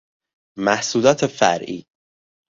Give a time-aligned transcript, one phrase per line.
[0.57, 1.85] محصولات فرعی